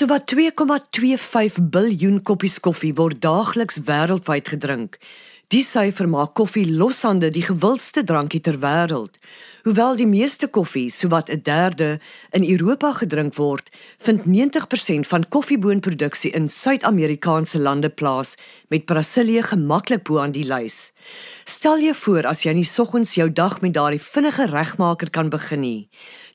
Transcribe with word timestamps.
Sowat 0.00 0.32
2,25 0.32 1.58
biljoen 1.68 2.22
koppies 2.24 2.54
koffie 2.64 2.94
word 2.96 3.18
daagliks 3.20 3.82
wêreldwyd 3.84 4.46
gedrink. 4.48 4.96
Die 5.52 5.60
syfer 5.60 6.08
maak 6.08 6.32
koffie 6.38 6.64
loshande 6.64 7.28
die 7.34 7.42
gewildste 7.44 8.00
drankie 8.08 8.40
ter 8.40 8.56
wêreld. 8.62 9.18
Hoewel 9.66 9.98
die 9.98 10.06
meeste 10.08 10.48
koffie, 10.48 10.88
sowat 10.88 11.28
'n 11.28 11.42
derde, 11.42 12.00
in 12.32 12.48
Europa 12.48 12.92
gedrink 12.92 13.34
word, 13.36 13.68
vind 13.98 14.24
90% 14.24 15.06
van 15.06 15.28
koffieboonproduksie 15.28 16.30
in 16.30 16.48
Suid-Amerikaanse 16.48 17.58
lande 17.58 17.90
plaas, 17.90 18.36
met 18.68 18.84
Brasilië 18.84 19.42
gemaklik 19.42 20.02
bo 20.02 20.18
aan 20.18 20.32
die 20.32 20.46
lys. 20.46 20.92
Stel 21.44 21.80
jou 21.80 21.94
voor 21.94 22.26
as 22.26 22.42
jy 22.42 22.50
in 22.50 22.62
die 22.62 22.64
soggens 22.64 23.14
jou 23.14 23.32
dag 23.32 23.60
met 23.60 23.74
daardie 23.74 24.00
vinnige 24.00 24.46
regmaker 24.46 25.10
kan 25.10 25.28
begin 25.28 25.60
nie. 25.60 25.88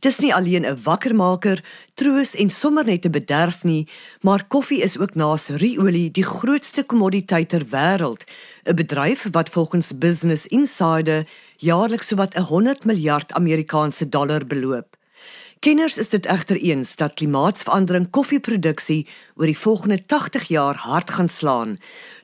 Dis 0.06 0.20
nie 0.22 0.34
alleen 0.38 0.66
'n 0.66 0.78
wakkermaker, 0.84 1.64
troos 1.98 2.36
en 2.36 2.50
sommer 2.50 2.86
net 2.86 3.06
'n 3.06 3.12
bederf 3.12 3.64
nie, 3.64 3.88
maar 4.22 4.46
koffie 4.48 4.82
is 4.82 5.00
ook 5.00 5.16
naas 5.16 5.50
ruolie 5.50 6.12
die 6.12 6.24
grootste 6.24 6.84
kommoditeit 6.84 7.50
ter 7.50 7.66
wêreld, 7.74 8.22
'n 8.66 8.76
bedryf 8.76 9.26
wat 9.32 9.50
volgens 9.50 9.98
Business 9.98 10.48
Insider 10.48 11.28
jaarliks 11.58 12.08
sowat 12.08 12.36
100 12.36 12.86
miljard 12.86 13.34
Amerikaanse 13.34 14.10
dollar 14.10 14.46
beloop. 14.46 14.96
Kenners 15.60 15.98
is 15.98 16.10
dit 16.10 16.26
egter 16.26 16.58
eens 16.62 16.96
dat 16.96 17.14
klimaatsverandering 17.14 18.10
koffieproduksie 18.10 19.08
oor 19.36 19.46
die 19.46 19.58
volgende 19.58 19.98
80 20.06 20.48
jaar 20.48 20.76
hard 20.76 21.10
gaan 21.10 21.30
slaan. 21.30 21.76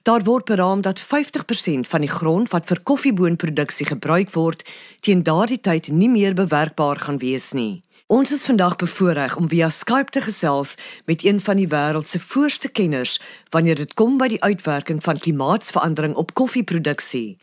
Daar 0.03 0.23
word 0.23 0.45
beraam 0.45 0.81
dat 0.81 0.99
50% 0.99 1.87
van 1.87 2.01
die 2.01 2.09
grond 2.09 2.49
wat 2.49 2.65
vir 2.65 2.81
koffieboonproduksie 2.83 3.85
gebruik 3.85 4.33
word, 4.33 4.65
teen 4.99 5.23
daardie 5.23 5.61
tyd 5.61 5.87
nie 5.87 6.09
meer 6.09 6.33
bewerkbaar 6.33 6.99
gaan 6.99 7.17
wees 7.17 7.51
nie. 7.51 7.83
Ons 8.11 8.31
is 8.31 8.41
vandag 8.45 8.75
bevoorreg 8.75 9.37
om 9.39 9.47
via 9.47 9.69
Skype 9.69 10.11
te 10.11 10.21
gesels 10.21 10.75
met 11.05 11.23
een 11.23 11.37
van 11.39 11.55
die 11.55 11.67
wêreld 11.71 12.07
se 12.11 12.19
voorste 12.19 12.67
kenners 12.67 13.21
wanneer 13.49 13.75
dit 13.79 13.93
kom 13.93 14.17
by 14.19 14.27
die 14.33 14.41
uitwerking 14.43 14.99
van 15.03 15.19
klimaatsverandering 15.19 16.15
op 16.19 16.33
koffieproduksie. 16.33 17.37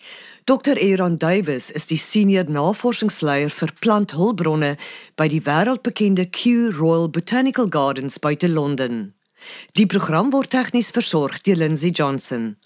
Dr. 0.45 0.77
Aaron 0.77 1.17
Davis 1.17 1.71
is 1.73 1.89
die 1.89 1.97
senior 1.97 2.51
navorsingsleier 2.53 3.49
vir 3.49 3.73
planthulpbronne 3.81 4.75
by 5.17 5.31
die 5.33 5.41
wêreldbekende 5.49 6.29
Kew 6.29 6.69
Royal 6.77 7.09
Botanical 7.09 7.73
Gardens 7.73 8.21
buite 8.21 8.53
Londen. 8.53 9.15
Die 9.73 9.87
program 9.87 10.29
word 10.37 10.53
tegnies 10.53 10.93
versorg 10.93 11.41
deur 11.49 11.57
Lindsay 11.65 11.97
Johnson. 11.97 12.59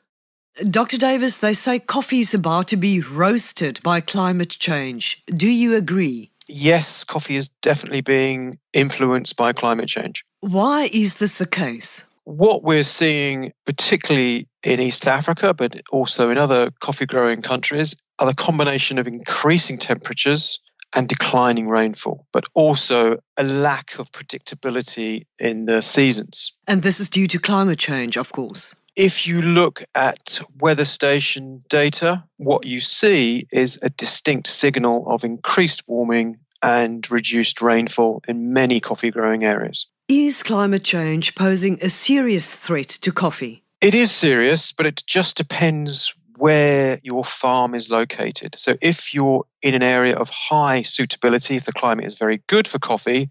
Dr. 0.58 0.98
Davis, 0.98 1.39
they 1.39 1.55
say 1.55 1.78
coffee 1.78 2.20
is 2.20 2.34
about 2.34 2.67
to 2.67 2.77
be 2.77 3.00
roasted 3.00 3.80
by 3.83 4.00
climate 4.00 4.58
change. 4.58 5.23
Do 5.27 5.47
you 5.47 5.77
agree? 5.77 6.31
Yes, 6.48 7.05
coffee 7.05 7.37
is 7.37 7.48
definitely 7.61 8.01
being 8.01 8.59
influenced 8.73 9.37
by 9.37 9.53
climate 9.53 9.89
change. 9.89 10.25
Why 10.41 10.91
is 10.93 11.15
this 11.15 11.39
the 11.39 11.47
case? 11.47 12.05
What 12.25 12.62
we're 12.62 12.85
seeing, 12.85 13.53
particularly 13.67 14.48
in 14.63 14.81
East 14.81 15.07
Africa, 15.07 15.55
but 15.55 15.81
also 15.91 16.31
in 16.31 16.39
other 16.39 16.70
coffee 16.81 17.07
growing 17.07 17.43
countries, 17.43 17.97
are 18.19 18.27
the 18.27 18.35
combination 18.35 18.98
of 18.98 19.07
increasing 19.07 19.79
temperatures 19.79 20.61
and 20.95 21.09
declining 21.09 21.69
rainfall, 21.69 22.27
but 22.33 22.45
also 22.55 23.17
a 23.37 23.45
lack 23.45 23.98
of 23.98 24.13
predictability 24.13 25.27
in 25.39 25.65
the 25.65 25.81
seasons. 25.81 26.53
And 26.67 26.83
this 26.83 27.01
is 27.01 27.09
due 27.09 27.27
to 27.29 27.39
climate 27.39 27.79
change, 27.79 28.17
of 28.17 28.31
course. 28.33 28.75
If 28.97 29.27
you 29.27 29.41
look 29.41 29.85
at 29.95 30.41
weather 30.61 30.85
station 30.85 31.62
data, 31.71 32.25
what 32.37 32.67
you 32.67 32.81
see 32.81 33.47
is 33.51 33.79
a 33.81 33.89
distinct 33.89 34.48
signal 34.48 35.07
of 35.09 35.25
increased 35.25 35.83
warming 35.87 36.39
and 36.62 37.11
reduced 37.11 37.63
rainfall 37.63 38.23
in 38.29 38.53
many 38.53 38.81
coffee 38.81 39.11
growing 39.11 39.45
areas. 39.45 39.87
Is 40.09 40.43
climate 40.43 40.85
change 40.85 41.35
posing 41.35 41.79
a 41.81 41.89
serious 41.89 42.55
threat 42.55 42.89
to 43.01 43.13
coffee? 43.13 43.65
It 43.81 43.95
is 43.95 44.13
serious, 44.13 44.73
but 44.73 44.85
it 44.85 45.03
just 45.07 45.37
depends 45.37 46.15
where 46.37 47.01
your 47.03 47.25
farm 47.25 47.75
is 47.75 47.89
located. 47.89 48.57
So, 48.59 48.75
if 48.83 49.14
you're 49.14 49.45
in 49.63 49.75
an 49.75 49.83
area 49.83 50.17
of 50.17 50.29
high 50.29 50.83
suitability, 50.83 51.57
if 51.57 51.64
the 51.64 51.73
climate 51.73 52.05
is 52.05 52.19
very 52.19 52.42
good 52.47 52.69
for 52.69 52.79
coffee, 52.79 53.31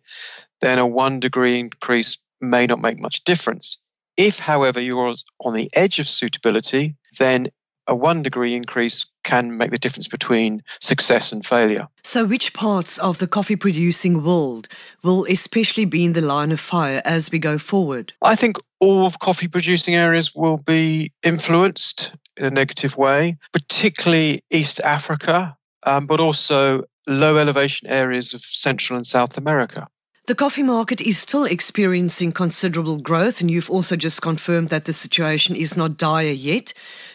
then 0.62 0.80
a 0.80 0.88
one 0.88 1.20
degree 1.20 1.60
increase 1.60 2.18
may 2.40 2.66
not 2.66 2.82
make 2.82 3.00
much 3.00 3.24
difference. 3.24 3.78
If, 4.18 4.40
however, 4.40 4.80
you're 4.80 5.16
on 5.40 5.54
the 5.54 5.70
edge 5.74 6.00
of 6.00 6.08
suitability, 6.08 6.96
then 7.18 7.48
a 7.88 7.96
one 7.96 8.24
degree 8.24 8.56
increase 8.56 9.06
can 9.24 9.58
make 9.58 9.72
the 9.72 9.78
difference 9.78 10.08
between 10.08 10.64
success 10.80 11.32
and 11.32 11.46
failure. 11.46 11.88
So, 12.04 12.26
which 12.26 12.54
parts 12.54 12.98
of 13.00 13.18
the 13.18 13.28
coffee 13.28 13.56
producing 13.56 14.24
world 14.24 14.68
will 15.04 15.26
especially 15.26 15.86
be 15.86 16.06
in 16.06 16.14
the 16.14 16.22
line 16.22 16.52
of 16.52 16.60
fire 16.60 17.02
as 17.06 17.32
we 17.32 17.40
go 17.40 17.58
forward? 17.58 18.14
I 18.22 18.36
think 18.36 18.58
all 18.80 19.06
of 19.06 19.20
coffee 19.20 19.48
producing 19.48 19.96
areas 19.96 20.34
will 20.34 20.58
be 20.58 21.12
influenced 21.24 22.12
in 22.38 22.46
a 22.46 22.50
negative 22.52 22.98
way, 22.98 23.38
particularly 23.52 24.42
East 24.50 24.80
Africa, 24.82 25.56
um, 25.84 26.06
but 26.08 26.20
also 26.20 26.84
low 27.08 27.38
elevation 27.38 27.88
areas 27.88 28.34
of 28.34 28.42
Central 28.44 28.96
and 28.96 29.06
South 29.06 29.38
America. 29.38 29.88
The 30.31 30.36
coffee 30.36 30.64
market 30.64 31.02
is 31.02 31.18
still 31.18 31.44
experiencing 31.44 32.31
considerable 32.31 33.00
growth, 33.00 33.42
and 33.42 33.52
you've 33.52 33.69
also 33.69 33.97
just 33.97 34.22
confirmed 34.22 34.69
that 34.69 34.86
the 34.86 34.94
situation 34.94 35.58
is 35.58 35.75
not 35.75 35.97
dire 35.97 36.31
yet. 36.31 36.72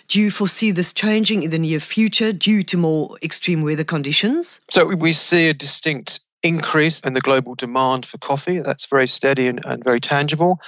Do 0.07 0.21
you 0.21 0.31
foresee 0.31 0.71
this 0.71 0.93
changing 0.93 1.43
in 1.43 1.51
the 1.51 1.59
near 1.59 1.81
future 1.81 2.35
due 2.35 2.63
to 2.65 2.77
more 2.77 3.17
extreme 3.23 3.63
weather 3.63 3.85
conditions? 3.85 4.61
So 4.69 4.85
we 4.85 5.15
see 5.15 5.49
a 5.49 5.55
distinct 5.55 6.21
increase 6.43 7.01
in 7.01 7.15
the 7.15 7.23
global 7.23 7.55
demand 7.55 8.05
for 8.05 8.19
coffee. 8.19 8.59
That's 8.59 8.85
very 8.85 9.09
steady 9.09 9.49
and, 9.49 9.65
and 9.65 9.83
very 9.83 10.03
tangible. 10.03 10.59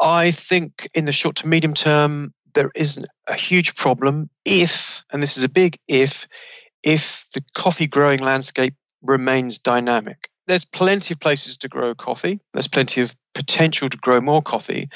I 0.00 0.32
think 0.32 0.90
in 0.94 1.04
the 1.04 1.12
short 1.12 1.36
to 1.36 1.46
medium 1.46 1.74
term, 1.74 2.34
there 2.54 2.72
isn't 2.74 3.06
a 3.28 3.34
huge 3.34 3.76
problem 3.76 4.30
if, 4.44 5.04
and 5.12 5.22
this 5.22 5.36
is 5.36 5.44
a 5.44 5.48
big 5.48 5.78
if, 5.86 6.26
if 6.82 7.24
the 7.34 7.44
coffee 7.54 7.86
growing 7.86 8.18
landscape 8.18 8.74
remains 9.00 9.60
dynamic 9.60 10.28
there's 10.46 10.64
plenty 10.64 11.14
of 11.14 11.20
places 11.20 11.56
to 11.58 11.68
grow 11.68 11.94
coffee. 11.94 12.40
There's 12.52 12.68
plenty 12.68 13.00
of 13.00 13.14
potential 13.34 13.88
to 13.88 13.96
grow 13.96 14.20
more 14.20 14.42
coffee. 14.42 14.88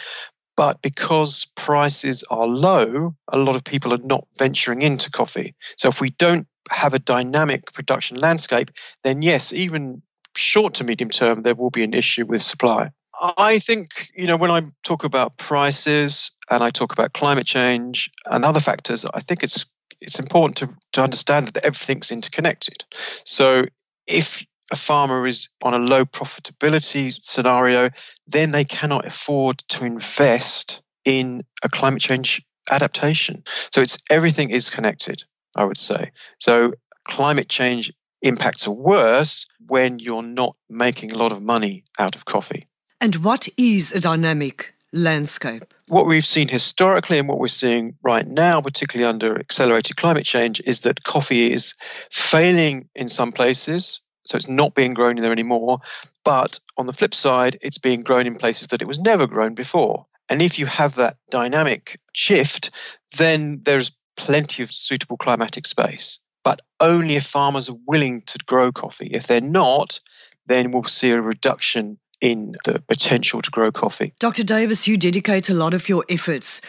But 0.56 0.82
because 0.82 1.46
prices 1.54 2.24
are 2.30 2.46
low, 2.46 3.14
a 3.28 3.38
lot 3.38 3.54
of 3.54 3.62
people 3.62 3.94
are 3.94 3.98
not 3.98 4.26
venturing 4.36 4.82
into 4.82 5.10
coffee. 5.10 5.54
So 5.76 5.88
if 5.88 6.00
we 6.00 6.10
don't 6.10 6.48
have 6.70 6.94
a 6.94 6.98
dynamic 6.98 7.72
production 7.72 8.16
landscape, 8.16 8.70
then 9.04 9.22
yes, 9.22 9.52
even 9.52 10.02
short 10.36 10.74
to 10.74 10.84
medium 10.84 11.10
term, 11.10 11.42
there 11.42 11.54
will 11.54 11.70
be 11.70 11.84
an 11.84 11.94
issue 11.94 12.26
with 12.26 12.42
supply. 12.42 12.90
I 13.20 13.58
think, 13.58 14.08
you 14.14 14.26
know, 14.26 14.36
when 14.36 14.50
I 14.50 14.62
talk 14.84 15.04
about 15.04 15.36
prices 15.38 16.32
and 16.50 16.62
I 16.62 16.70
talk 16.70 16.92
about 16.92 17.12
climate 17.12 17.46
change 17.46 18.10
and 18.26 18.44
other 18.44 18.60
factors, 18.60 19.04
I 19.04 19.20
think 19.20 19.42
it's 19.42 19.64
it's 20.00 20.20
important 20.20 20.56
to, 20.58 20.68
to 20.92 21.02
understand 21.02 21.48
that 21.48 21.64
everything's 21.64 22.12
interconnected. 22.12 22.84
So 23.24 23.64
if 24.06 24.44
a 24.70 24.76
farmer 24.76 25.26
is 25.26 25.48
on 25.62 25.74
a 25.74 25.78
low 25.78 26.04
profitability 26.04 27.18
scenario, 27.22 27.90
then 28.26 28.50
they 28.50 28.64
cannot 28.64 29.06
afford 29.06 29.58
to 29.68 29.84
invest 29.84 30.82
in 31.04 31.42
a 31.62 31.68
climate 31.68 32.02
change 32.02 32.42
adaptation. 32.70 33.42
So 33.72 33.80
it's 33.80 33.98
everything 34.10 34.50
is 34.50 34.70
connected, 34.70 35.22
I 35.56 35.64
would 35.64 35.78
say. 35.78 36.12
So 36.38 36.74
climate 37.04 37.48
change 37.48 37.92
impacts 38.22 38.66
are 38.66 38.72
worse 38.72 39.46
when 39.66 39.98
you're 39.98 40.22
not 40.22 40.56
making 40.68 41.12
a 41.12 41.18
lot 41.18 41.32
of 41.32 41.42
money 41.42 41.84
out 41.98 42.16
of 42.16 42.24
coffee. 42.24 42.66
And 43.00 43.16
what 43.16 43.48
is 43.56 43.92
a 43.92 44.00
dynamic 44.00 44.74
landscape? 44.92 45.72
What 45.86 46.06
we've 46.06 46.26
seen 46.26 46.48
historically 46.48 47.18
and 47.18 47.28
what 47.28 47.38
we're 47.38 47.48
seeing 47.48 47.96
right 48.02 48.26
now, 48.26 48.60
particularly 48.60 49.08
under 49.08 49.38
accelerated 49.38 49.96
climate 49.96 50.26
change, 50.26 50.60
is 50.66 50.80
that 50.80 51.04
coffee 51.04 51.52
is 51.52 51.74
failing 52.10 52.88
in 52.94 53.08
some 53.08 53.32
places 53.32 54.00
so 54.28 54.36
it's 54.36 54.48
not 54.48 54.74
being 54.74 54.92
grown 54.92 55.16
in 55.16 55.22
there 55.22 55.32
anymore. 55.32 55.78
But 56.24 56.60
on 56.76 56.86
the 56.86 56.92
flip 56.92 57.14
side, 57.14 57.58
it's 57.62 57.78
being 57.78 58.02
grown 58.02 58.26
in 58.26 58.36
places 58.36 58.68
that 58.68 58.82
it 58.82 58.88
was 58.88 58.98
never 58.98 59.26
grown 59.26 59.54
before. 59.54 60.06
And 60.28 60.42
if 60.42 60.58
you 60.58 60.66
have 60.66 60.96
that 60.96 61.16
dynamic 61.30 61.98
shift, 62.12 62.70
then 63.16 63.62
there's 63.64 63.90
plenty 64.16 64.62
of 64.62 64.72
suitable 64.72 65.16
climatic 65.16 65.66
space. 65.66 66.18
But 66.44 66.60
only 66.78 67.16
if 67.16 67.24
farmers 67.24 67.70
are 67.70 67.76
willing 67.86 68.22
to 68.26 68.38
grow 68.46 68.70
coffee. 68.70 69.08
If 69.12 69.26
they're 69.26 69.40
not, 69.40 69.98
then 70.46 70.72
we'll 70.72 70.84
see 70.84 71.10
a 71.10 71.20
reduction 71.20 71.98
in 72.20 72.54
the 72.64 72.82
potential 72.86 73.40
to 73.40 73.50
grow 73.50 73.72
coffee. 73.72 74.12
Dr. 74.18 74.44
Davis, 74.44 74.86
you 74.86 74.98
dedicate 74.98 75.48
a 75.48 75.54
lot 75.54 75.72
of 75.72 75.88
your 75.88 76.04
efforts 76.10 76.60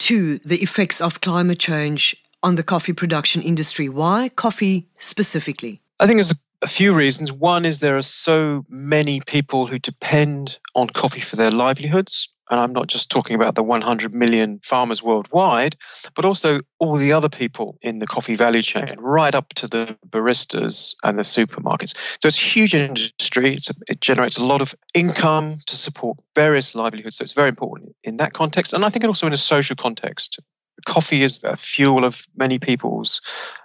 to 0.00 0.38
the 0.44 0.62
effects 0.62 1.00
of 1.00 1.20
climate 1.20 1.58
change 1.58 2.14
on 2.42 2.54
the 2.54 2.62
coffee 2.62 2.92
production 2.92 3.42
industry. 3.42 3.88
Why 3.88 4.28
coffee 4.28 4.86
specifically? 4.98 5.80
I 5.98 6.06
think 6.06 6.18
there's 6.18 6.30
a 6.30 6.36
a 6.62 6.68
few 6.68 6.92
reasons. 6.92 7.32
One 7.32 7.64
is 7.64 7.78
there 7.78 7.96
are 7.96 8.02
so 8.02 8.64
many 8.68 9.20
people 9.26 9.66
who 9.66 9.78
depend 9.78 10.58
on 10.74 10.88
coffee 10.88 11.20
for 11.20 11.36
their 11.36 11.50
livelihoods. 11.50 12.28
and 12.50 12.58
I'm 12.58 12.72
not 12.72 12.86
just 12.86 13.10
talking 13.10 13.36
about 13.36 13.56
the 13.56 13.62
100 13.62 14.14
million 14.14 14.58
farmers 14.64 15.02
worldwide, 15.02 15.76
but 16.14 16.24
also 16.24 16.60
all 16.78 16.96
the 16.96 17.12
other 17.12 17.28
people 17.28 17.78
in 17.82 17.98
the 17.98 18.06
coffee 18.06 18.36
value 18.36 18.62
chain, 18.62 18.96
right 18.98 19.34
up 19.34 19.50
to 19.54 19.68
the 19.68 19.98
baristas 20.08 20.94
and 21.04 21.18
the 21.18 21.22
supermarkets. 21.22 21.94
So 22.22 22.28
it's 22.28 22.38
a 22.38 22.40
huge 22.40 22.74
industry. 22.74 23.52
It's 23.52 23.68
a, 23.68 23.74
it 23.86 24.00
generates 24.00 24.38
a 24.38 24.44
lot 24.44 24.62
of 24.62 24.74
income 24.94 25.58
to 25.66 25.76
support 25.76 26.18
various 26.34 26.74
livelihoods. 26.74 27.18
So 27.18 27.22
it's 27.22 27.34
very 27.34 27.50
important 27.50 27.94
in 28.02 28.16
that 28.16 28.32
context. 28.32 28.72
And 28.72 28.84
I 28.84 28.88
think 28.88 29.04
also 29.04 29.26
in 29.26 29.32
a 29.32 29.38
social 29.38 29.76
context. 29.76 30.40
Coffee 30.86 31.24
is 31.24 31.42
a 31.42 31.56
fuel 31.56 32.04
of 32.04 32.24
many 32.36 32.58
people's 32.58 33.20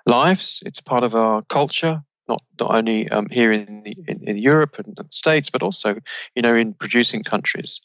lives. 0.07 0.61
It's 0.65 0.81
part 0.81 1.03
of 1.03 1.13
our 1.13 1.43
culture 1.43 2.03
not 2.27 2.43
not 2.59 2.75
only 2.75 3.09
um, 3.09 3.27
here 3.29 3.51
in, 3.51 3.83
the, 3.83 3.95
in, 4.07 4.27
in 4.27 4.37
Europe 4.37 4.79
and 4.79 4.95
the 4.95 5.05
States, 5.09 5.49
but 5.49 5.63
also 5.63 5.95
you 6.35 6.41
know 6.41 6.55
in 6.55 6.73
producing 6.73 7.23
countries. 7.23 7.81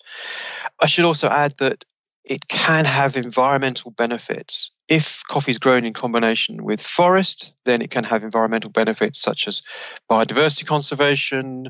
I 0.80 0.86
should 0.86 1.04
also 1.04 1.28
add 1.28 1.56
that 1.58 1.84
it 2.24 2.48
can 2.48 2.84
have 2.84 3.16
environmental 3.16 3.90
benefits. 3.90 4.70
If 4.88 5.22
coffee 5.28 5.50
is 5.50 5.58
grown 5.58 5.84
in 5.84 5.92
combination 5.92 6.64
with 6.64 6.80
forest, 6.80 7.52
then 7.64 7.82
it 7.82 7.90
can 7.90 8.04
have 8.04 8.22
environmental 8.22 8.70
benefits 8.70 9.18
such 9.20 9.48
as 9.48 9.62
biodiversity 10.10 10.66
conservation, 10.66 11.68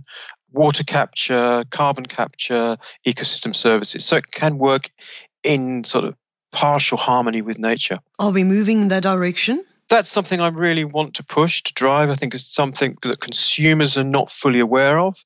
water 0.52 0.84
capture, 0.84 1.64
carbon 1.70 2.06
capture, 2.06 2.76
ecosystem 3.06 3.54
services. 3.54 4.04
So 4.04 4.16
it 4.16 4.30
can 4.30 4.58
work 4.58 4.90
in 5.42 5.84
sort 5.84 6.04
of 6.04 6.14
partial 6.52 6.98
harmony 6.98 7.42
with 7.42 7.58
nature. 7.58 7.98
Are 8.18 8.30
we 8.30 8.44
moving 8.44 8.82
in 8.82 8.88
that 8.88 9.02
direction? 9.02 9.64
That's 9.88 10.10
something 10.10 10.40
I 10.40 10.48
really 10.48 10.84
want 10.84 11.14
to 11.14 11.24
push 11.24 11.62
to 11.62 11.74
drive. 11.74 12.10
I 12.10 12.14
think 12.14 12.34
it's 12.34 12.46
something 12.46 12.96
that 13.02 13.20
consumers 13.20 13.96
are 13.96 14.04
not 14.04 14.30
fully 14.30 14.60
aware 14.60 14.98
of. 14.98 15.24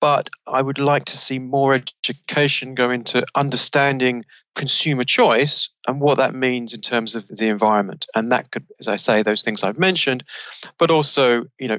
But 0.00 0.30
I 0.48 0.60
would 0.60 0.80
like 0.80 1.04
to 1.06 1.16
see 1.16 1.38
more 1.38 1.74
education 1.74 2.74
go 2.74 2.90
into 2.90 3.24
understanding 3.36 4.24
consumer 4.56 5.04
choice 5.04 5.68
and 5.86 6.00
what 6.00 6.18
that 6.18 6.34
means 6.34 6.74
in 6.74 6.80
terms 6.80 7.14
of 7.14 7.28
the 7.28 7.48
environment. 7.48 8.06
And 8.14 8.32
that 8.32 8.50
could, 8.50 8.66
as 8.80 8.88
I 8.88 8.96
say, 8.96 9.22
those 9.22 9.42
things 9.42 9.62
I've 9.62 9.78
mentioned, 9.78 10.24
but 10.76 10.90
also, 10.90 11.44
you 11.58 11.68
know, 11.68 11.78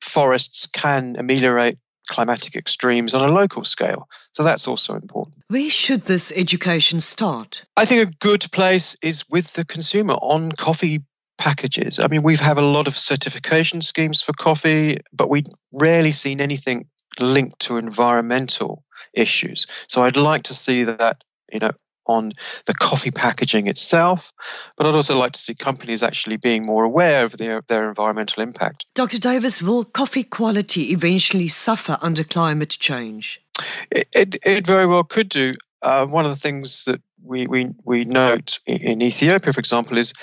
forests 0.00 0.66
can 0.66 1.16
ameliorate 1.18 1.78
climatic 2.08 2.54
extremes 2.54 3.14
on 3.14 3.28
a 3.28 3.32
local 3.32 3.64
scale. 3.64 4.08
So 4.32 4.44
that's 4.44 4.68
also 4.68 4.94
important. 4.94 5.42
Where 5.48 5.70
should 5.70 6.04
this 6.04 6.32
education 6.36 7.00
start? 7.00 7.64
I 7.76 7.86
think 7.86 8.08
a 8.08 8.14
good 8.20 8.46
place 8.52 8.94
is 9.02 9.28
with 9.28 9.52
the 9.54 9.64
consumer 9.64 10.14
on 10.14 10.52
coffee 10.52 11.02
packages. 11.44 11.98
I 11.98 12.08
mean, 12.08 12.22
we've 12.22 12.40
have 12.40 12.56
a 12.56 12.62
lot 12.62 12.88
of 12.88 12.96
certification 12.96 13.82
schemes 13.82 14.22
for 14.22 14.32
coffee, 14.32 14.96
but 15.12 15.28
we 15.28 15.44
rarely 15.72 16.10
seen 16.10 16.40
anything 16.40 16.86
linked 17.20 17.58
to 17.60 17.76
environmental 17.76 18.82
issues. 19.12 19.66
So 19.86 20.02
I'd 20.02 20.16
like 20.16 20.44
to 20.44 20.54
see 20.54 20.84
that, 20.84 21.22
you 21.52 21.58
know, 21.58 21.72
on 22.06 22.32
the 22.64 22.72
coffee 22.72 23.10
packaging 23.10 23.66
itself, 23.66 24.32
but 24.76 24.86
I'd 24.86 24.94
also 24.94 25.18
like 25.18 25.32
to 25.32 25.38
see 25.38 25.54
companies 25.54 26.02
actually 26.02 26.38
being 26.38 26.64
more 26.64 26.84
aware 26.84 27.26
of 27.26 27.36
their, 27.36 27.62
their 27.68 27.88
environmental 27.88 28.42
impact. 28.42 28.86
Dr. 28.94 29.18
Davis, 29.18 29.60
will 29.60 29.84
coffee 29.84 30.24
quality 30.24 30.92
eventually 30.92 31.48
suffer 31.48 31.98
under 32.00 32.24
climate 32.24 32.70
change? 32.70 33.42
It, 33.90 34.08
it, 34.14 34.36
it 34.46 34.66
very 34.66 34.86
well 34.86 35.04
could 35.04 35.28
do. 35.28 35.54
Uh, 35.82 36.06
one 36.06 36.24
of 36.24 36.30
the 36.30 36.40
things 36.40 36.84
that 36.86 37.02
we, 37.22 37.46
we, 37.46 37.70
we 37.84 38.04
note 38.04 38.58
in 38.66 39.02
Ethiopia, 39.02 39.52
for 39.52 39.60
example, 39.60 39.98
is 39.98 40.14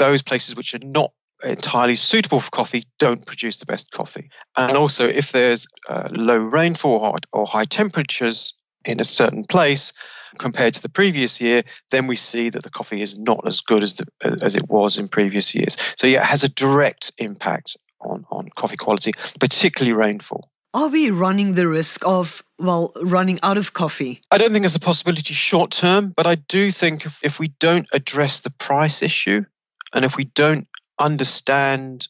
those 0.00 0.22
places 0.22 0.56
which 0.56 0.74
are 0.74 0.80
not 0.80 1.12
entirely 1.44 1.96
suitable 1.96 2.40
for 2.40 2.50
coffee 2.50 2.86
don't 2.98 3.24
produce 3.24 3.58
the 3.58 3.66
best 3.66 3.90
coffee. 3.92 4.30
And 4.56 4.76
also, 4.76 5.06
if 5.06 5.32
there's 5.32 5.66
uh, 5.88 6.08
low 6.10 6.38
rainfall 6.38 7.16
or 7.32 7.46
high 7.46 7.66
temperatures 7.66 8.54
in 8.84 9.00
a 9.00 9.04
certain 9.04 9.44
place 9.44 9.92
compared 10.38 10.74
to 10.74 10.82
the 10.82 10.88
previous 10.88 11.40
year, 11.40 11.62
then 11.90 12.06
we 12.06 12.16
see 12.16 12.50
that 12.50 12.62
the 12.62 12.70
coffee 12.70 13.02
is 13.02 13.18
not 13.18 13.46
as 13.46 13.60
good 13.60 13.82
as 13.82 13.94
the, 13.94 14.06
as 14.42 14.54
it 14.54 14.68
was 14.68 14.98
in 14.98 15.08
previous 15.08 15.54
years. 15.54 15.76
So 15.96 16.06
yeah, 16.06 16.22
it 16.22 16.26
has 16.26 16.42
a 16.42 16.48
direct 16.48 17.12
impact 17.18 17.76
on 18.00 18.24
on 18.30 18.48
coffee 18.56 18.76
quality, 18.76 19.12
particularly 19.38 19.92
rainfall. 19.92 20.50
Are 20.72 20.88
we 20.88 21.10
running 21.10 21.54
the 21.54 21.66
risk 21.66 22.06
of, 22.06 22.44
well, 22.56 22.92
running 23.02 23.40
out 23.42 23.58
of 23.58 23.72
coffee? 23.72 24.22
I 24.30 24.38
don't 24.38 24.52
think 24.52 24.64
it's 24.64 24.76
a 24.76 24.80
possibility 24.80 25.34
short 25.34 25.72
term, 25.72 26.12
but 26.16 26.28
I 26.28 26.36
do 26.36 26.70
think 26.70 27.06
if, 27.06 27.18
if 27.24 27.40
we 27.40 27.48
don't 27.58 27.88
address 27.92 28.40
the 28.40 28.50
price 28.50 29.02
issue, 29.02 29.44
and 29.92 30.04
if 30.04 30.16
we 30.16 30.24
don't 30.24 30.66
understand 30.98 32.08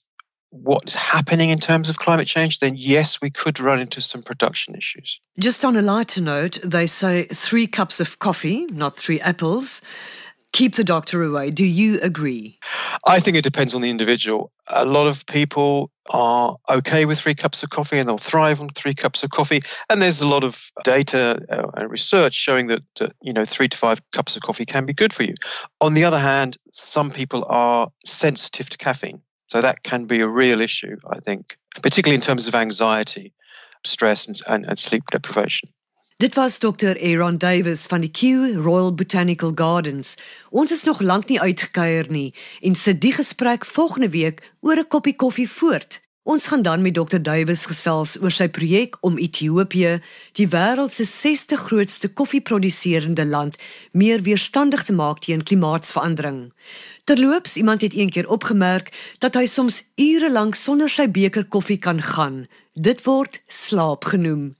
what's 0.51 0.95
happening 0.95 1.51
in 1.51 1.59
terms 1.59 1.89
of 1.89 1.97
climate 1.99 2.27
change, 2.27 2.59
then 2.59 2.75
yes, 2.77 3.21
we 3.21 3.31
could 3.31 3.61
run 3.61 3.81
into 3.81 4.01
some 4.01 4.23
production 4.23 4.75
issues. 4.75 5.21
Just 5.39 5.65
on 5.65 5.77
a 5.77 5.83
lighter 5.83 6.21
note, 6.21 6.59
they 6.65 6.87
say 6.87 7.25
three 7.27 7.67
cups 7.67 8.01
of 8.01 8.19
coffee, 8.19 8.67
not 8.67 8.97
three 8.97 9.21
apples. 9.21 9.81
Keep 10.53 10.75
the 10.75 10.83
doctor 10.83 11.23
away. 11.23 11.53
Do 11.53 11.65
you 11.65 12.01
agree? 12.01 12.59
I 13.07 13.21
think 13.21 13.37
it 13.37 13.45
depends 13.45 13.73
on 13.73 13.83
the 13.83 13.91
individual. 13.91 14.51
A 14.71 14.85
lot 14.85 15.07
of 15.07 15.27
people 15.27 15.91
are 16.11 16.57
okay 16.69 17.05
with 17.05 17.19
three 17.19 17.35
cups 17.35 17.63
of 17.63 17.71
coffee 17.71 17.99
and 17.99 18.09
they'll 18.09 18.19
thrive 18.19 18.61
on 18.61 18.69
three 18.71 18.95
cups 18.95 19.23
of 19.23 19.31
coffee. 19.31 19.61
And 19.89 20.03
there's 20.03 20.21
a 20.21 20.27
lot 20.27 20.45
of 20.45 20.71
data 20.85 21.45
uh, 21.49 21.71
and 21.75 21.91
research 21.91 22.35
showing 22.35 22.67
that, 22.69 22.83
uh, 23.01 23.09
you 23.23 23.33
know, 23.33 23.45
three 23.45 23.69
to 23.69 23.77
five 23.77 24.01
cups 24.13 24.37
of 24.37 24.43
coffee 24.43 24.67
can 24.67 24.87
be 24.87 24.93
good 24.93 25.13
for 25.13 25.23
you. 25.23 25.35
On 25.81 25.95
the 25.95 26.05
other 26.05 26.19
hand, 26.19 26.57
some 26.73 27.11
people 27.11 27.45
are 27.49 27.91
sensitive 28.05 28.69
to 28.71 28.79
caffeine. 28.79 29.21
So 29.49 29.61
that 29.61 29.83
can 29.83 30.05
be 30.05 30.21
a 30.21 30.29
real 30.29 30.61
issue, 30.61 30.97
I 31.09 31.19
think, 31.19 31.59
particularly 31.83 32.15
in 32.15 32.21
terms 32.21 32.47
of 32.47 32.55
anxiety, 32.55 33.33
stress, 33.85 34.29
and, 34.29 34.41
and, 34.47 34.65
and 34.65 34.79
sleep 34.79 35.05
deprivation. 35.11 35.71
Dit 36.21 36.35
was 36.35 36.59
Dr. 36.59 37.01
Aaron 37.03 37.39
Davis 37.39 37.87
van 37.89 38.01
die 38.01 38.11
Kew 38.11 38.63
Royal 38.65 38.95
Botanical 38.95 39.53
Gardens. 39.55 40.17
Ons 40.51 40.73
is 40.73 40.83
nog 40.85 41.01
lank 41.01 41.29
nie 41.29 41.41
uitgekuier 41.41 42.11
nie 42.13 42.35
en 42.61 42.75
sit 42.77 43.01
die 43.01 43.13
gesprek 43.17 43.65
volgende 43.65 44.11
week 44.13 44.43
oor 44.61 44.77
'n 44.77 44.89
koppie 44.89 45.17
koffie 45.17 45.49
voort. 45.49 46.01
Ons 46.23 46.47
gaan 46.47 46.63
dan 46.63 46.83
met 46.83 46.95
Dr. 46.95 47.23
Davis 47.23 47.65
gesels 47.65 48.21
oor 48.23 48.31
sy 48.31 48.49
projek 48.49 48.97
om 49.01 49.17
Ethiopië, 49.19 50.03
die 50.33 50.49
wêreld 50.49 50.93
se 50.93 51.05
60 51.05 51.61
grootste 51.61 52.13
koffieproduserende 52.13 53.25
land, 53.25 53.57
meer 53.93 54.23
weerstandig 54.23 54.85
te 54.85 54.93
maak 54.93 55.19
teen 55.19 55.43
klimaatsverandering. 55.43 56.53
Terloops, 57.05 57.57
iemand 57.57 57.81
het 57.81 57.93
eendag 57.93 58.27
opgemerk 58.27 58.93
dat 59.19 59.35
hy 59.35 59.47
soms 59.47 59.83
ure 59.97 60.31
lank 60.31 60.55
sonder 60.55 60.91
sy 60.91 61.09
beker 61.09 61.45
koffie 61.45 61.79
kan 61.79 62.03
gaan. 62.03 62.45
Dit 62.75 63.05
word 63.05 63.41
slaap 63.49 64.05
genoem. 64.05 64.60